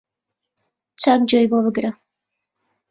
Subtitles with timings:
[1.01, 1.91] چاک گوێی بۆ بگرە